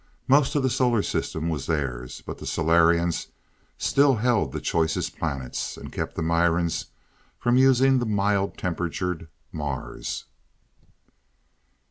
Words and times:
Most 0.27 0.55
of 0.55 0.63
the 0.63 0.69
Solar 0.71 1.03
system 1.03 1.47
was 1.47 1.67
theirs. 1.67 2.23
But 2.25 2.39
the 2.39 2.47
Solarians 2.47 3.27
still 3.77 4.15
held 4.15 4.51
the 4.51 4.59
choicest 4.59 5.15
planets 5.15 5.77
and 5.77 5.93
kept 5.93 6.15
the 6.15 6.23
Mirans 6.23 6.85
from 7.37 7.55
using 7.55 7.99
the 7.99 8.07
mild 8.07 8.57
temperatured 8.57 9.27
Mars. 9.51 10.25